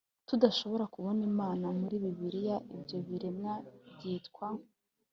[0.27, 1.65] tudashobora kubona imana.
[1.79, 3.53] muri bibiliya, ibyo biremwa
[3.93, 4.47] byitwa